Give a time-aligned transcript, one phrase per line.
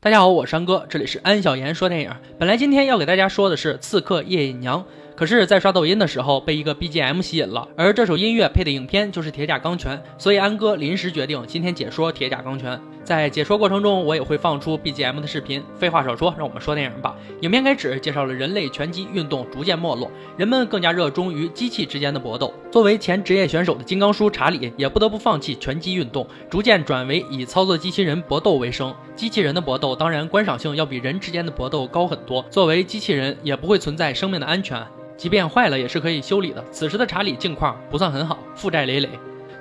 [0.00, 2.12] 大家好，我是安哥，这里是安小言说电影。
[2.38, 4.80] 本来今天要给大家说的是《刺客聂隐娘》。
[5.18, 12.76] 可是，在刷抖音的时候被一个 BGM 吸引了，而这首音乐配的影片就是《铁甲钢拳》，所以安哥临时决定今天解说《铁甲钢拳》。
[13.02, 15.60] 在解说过程中，我也会放出 BGM 的视频。
[15.76, 17.16] 废话少说，让我们说电影吧。
[17.40, 22.54] 影片开始介绍了人类拳击运动逐渐没落，人们更加热衷于机器之间的搏斗。
[22.70, 28.94] 作为前职业选手的金刚叔查理，也不得不放弃拳击运动，逐渐转为以操作机器人搏斗为生。
[29.16, 34.80] 机器人的搏斗当然观赏性要比人之间的搏斗高很多，作为机器人也不会存在生命的安全。
[35.18, 36.64] 即便坏了也是可以修理的。
[36.70, 39.10] 此时的查理境况不算很好，负债累累。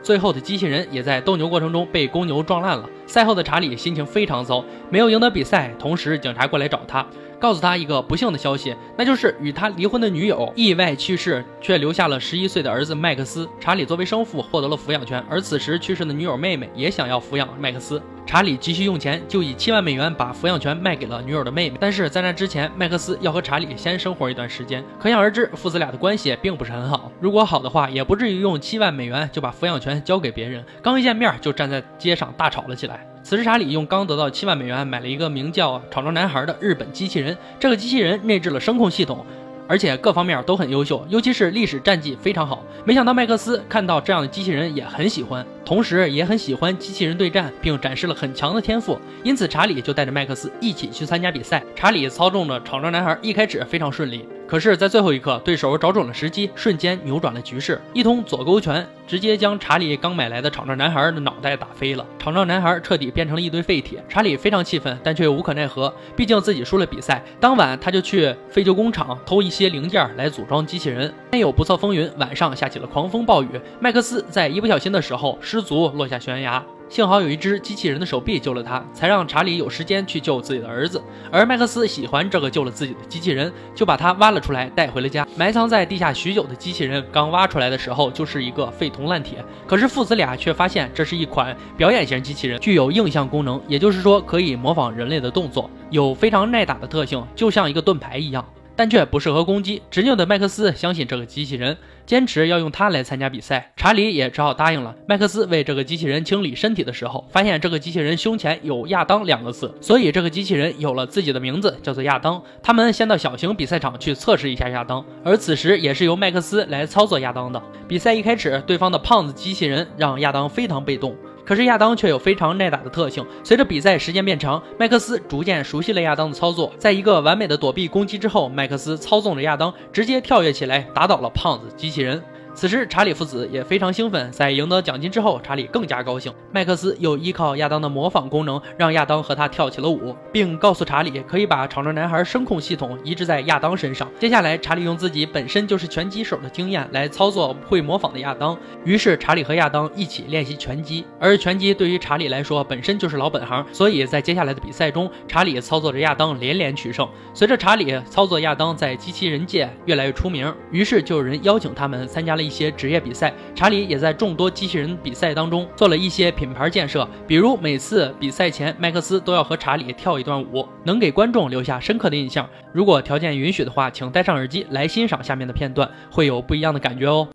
[0.04, 2.88] 最后的机器人也在斗牛过程中被公牛撞烂了。
[3.08, 5.74] 赛后的查理心情非常糟，没有赢得比赛。
[5.80, 7.06] 同时，警察过来找他，
[7.40, 13.50] 告诉他一个不幸的消息，那就是与他离婚的女友意外去世，却留下了十一岁的儿子麦克斯。
[13.60, 18.02] 查理作为生父获得了抚养权，而此时去世的女友妹妹也想要抚养麦克斯。
[18.28, 21.78] 查理急需用钱，就以七万美元把抚养权卖给了女友的妹妹。
[21.80, 24.84] 但是在那之前，麦克斯要和查理先生活一段时间。
[25.00, 27.10] 可想而知，父子俩的关系并不是很好。
[27.22, 30.62] 如果好的话，也不至于用七万美元就把抚养权交给别人。
[30.82, 33.08] 刚一见面就站在街上大吵了起来。
[33.24, 37.38] 此时，查理用刚得到七万美元买了一个名叫“厂长男孩”的日本机器人。
[37.58, 39.26] 这个机器人内置了声控系统。
[39.70, 42.64] 而且各方面都很优秀，尤其是历史战绩非常好。
[42.86, 48.98] 没想到麦克斯看到这样的机器人也很喜欢，同时也很喜欢机器人对战，并展示了很强的天赋。
[49.22, 51.62] 因此，查理就带着麦克斯一起去参加比赛。
[51.76, 54.26] 查理操纵着厂长男孩，一开始非常顺利。
[54.48, 62.06] 可是，在最后一刻，对手找准了时机，瞬间扭转了局势，一通左勾拳，直接将查理刚买来的厂长男孩的脑袋打飞了。
[62.18, 64.02] 厂长男孩彻底变成了一堆废铁。
[64.08, 67.22] 查理非常气愤，但却又无可奈何，毕竟自己输了比赛。
[67.42, 71.14] 当晚，他就去废旧工厂偷一些零件来组装机器人。
[71.30, 73.50] 天有不测风云，晚上下起了狂风暴雨。
[73.82, 76.64] 麦克斯在一不小心的时候失失足落下悬崖。
[76.88, 81.02] 幸好有一只机器人的手臂救了他，才让查理有时间去救自己的儿子。
[81.32, 85.28] 而麦克斯喜欢这个救了自己的机器人，就把它挖了出来带回了家。
[85.36, 89.44] 埋藏在地下许久的机器人刚挖出来的时候，就是一个废铜烂铁。
[89.66, 98.46] 可是父子俩却发现这是一款表演型机器人，具有映像功能，也就是说可以模仿人类的动作，有非常耐打的特性，就像一个盾牌一样。
[98.78, 99.82] 但却不适合攻击。
[99.92, 103.74] 执拗的麦克斯相信这个机器人，坚持要用它来参加比赛。
[103.76, 104.96] 查理也只好答应了。
[105.08, 112.42] 麦克斯为这个机器人清理身体的时候，发现这个机器人胸前有“亚当”两个字，所以这个机器人有了自己的名字，叫做亚当。
[112.62, 117.60] 他们先到小型比赛场去测试一下亚当，而此时也是由麦克斯来操作亚当的。
[117.88, 121.16] 比赛一开始，对方的胖子机器人让亚当非常被动。
[121.48, 123.26] 可是亚当却有非常耐打的特性。
[123.42, 126.74] 随着比赛时间变长，麦克斯逐渐熟悉了亚当的操作。
[126.78, 132.22] 在一个完美的躲避攻击之后，麦克斯操纵着亚当直接跳跃起来，打倒了胖子机器人。
[132.58, 134.32] 此时，查理父子也非常兴奋。
[134.32, 136.34] 在赢得奖金之后，查理更加高兴。
[136.52, 144.10] 麦克斯又依靠亚当的模仿功能，让亚当和他跳起了舞，并告诉查理可以把厂长男孩声控系统移植在亚当身上。
[144.20, 148.58] 接下来，查理用自己本身就是拳击手的经验来操作会模仿的亚当。
[148.84, 151.06] 于是，查理和亚当一起练习拳击。
[151.20, 157.08] 而拳击对于查理来说本身就是老本行，所以在接下来的比赛中，查理操作着亚当连连取胜。
[157.36, 162.47] 随着查理操作亚当在机器人界越来越出名，于是就有人邀请他们参加了。
[162.48, 172.50] 一些职业比赛，查理也在众多机器人比赛当中做了一些品牌建设，比如每次比赛前，麦克斯都要和查理跳一段舞，能给观众留下深刻的印象。
[172.72, 177.28] 如果条件允许的话，请戴上耳机来欣赏下面的片段，会有不一样的感觉哦。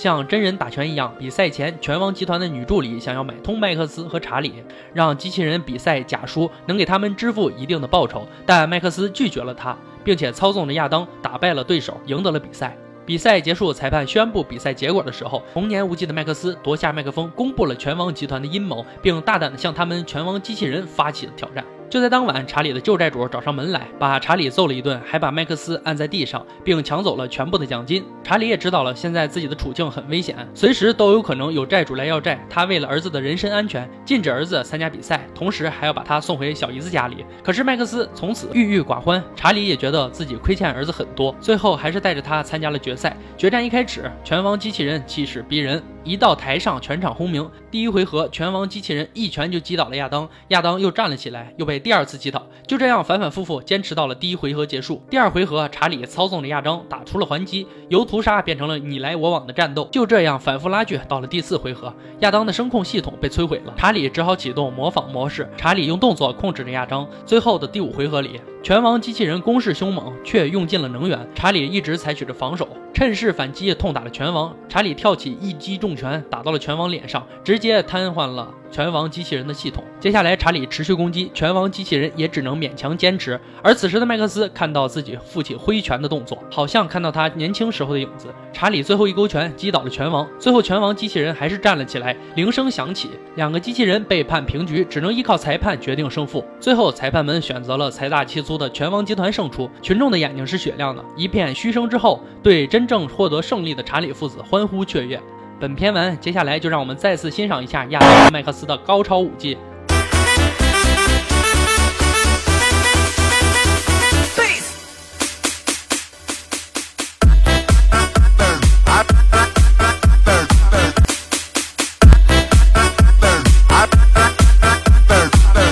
[0.00, 4.54] 像真人打拳一样，比赛前，拳王集团的女助理想要买通麦克斯和查理，
[4.94, 8.26] 让机器人比赛假输，能给他们支付一定的报酬。
[8.46, 12.74] 但麦克斯拒绝了他，并且操纵着亚当打败了对手，赢得了比赛。
[13.04, 21.62] 比赛结束，裁判宣布比赛结果的时候，童年无忌的麦克斯夺下麦克风，公布了拳王集团的阴谋，并大胆地向他们拳王机器人发起了挑战。
[21.90, 28.04] 就在当晚，查理的旧债主找上门来，把查理揍了一顿，还把麦克斯按在地上，并抢走了全部的奖金。
[28.22, 32.46] 查理也知道了现在自己的处境很危险，随时都有可能有债主来要债。
[32.48, 37.24] 他为了儿子的人身安全，禁止儿子参加比赛，同时还要把他送回小姨子家里。
[37.42, 43.16] 可是麦克斯从此郁郁寡欢，查理也觉得自己亏欠儿子很多，最后还是带着他参加了决赛。
[43.36, 45.82] 决战一开始，拳王机器人气势逼人。
[46.02, 47.48] 一到台上，全场轰鸣。
[47.70, 52.46] 第一回合，拳王机器人一拳就击倒了亚当，亚当又站了起来，又被第二次击倒。
[52.66, 55.02] 就这样反反复复，坚持到了第一回合结束。
[55.10, 59.86] 第二回合，查理操纵着亚当打出了还击，由屠杀变成了你来我往的战斗。
[59.92, 65.48] 就这样反复拉锯，到了第四回合，亚当的声控系统被摧毁了，查理只好启动模仿模式。
[65.56, 67.06] 查理用动作控制着亚当。
[67.26, 71.28] 最后的第五回合里，拳王机器人攻势凶猛，却用尽了能源。
[71.34, 72.66] 查理一直采取着防守。
[72.92, 74.54] 趁势反击，痛打了拳王。
[74.68, 78.54] 查理跳起一击重拳，打到了拳王脸上，直接瘫痪了。
[78.70, 83.40] 拳王机器人的系统，接下来查理持续攻击，拳王机器人也只能勉强坚持。
[83.64, 88.28] 而此时的麦克斯看到自己父亲挥拳的动作，好像看到他年轻时候的影子。
[88.52, 92.16] 查理最后一勾拳击倒了拳王，最后拳王机器人还是站了起来。
[92.36, 96.44] 铃声响起，两个机器人被判平局，只能依靠裁判决定胜负。
[96.60, 101.04] 最后裁判们选择了财大气粗的拳王集团胜出，群众的眼睛是雪亮的。
[101.16, 105.20] 一片嘘声之后，对真真正获得胜利的查理父子欢呼雀跃。
[105.60, 109.58] 本片完，接下来就让我们再次欣赏一下亚当麦克斯的高超武技。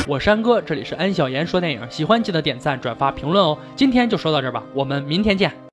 [0.07, 3.57] 我山哥，这里是安小言说电影，喜欢记得点赞、转发、评论哦。
[3.75, 5.51] 今天就说到这吧，我们明天见。